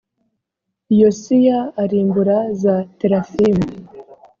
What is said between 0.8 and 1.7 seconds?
yosiya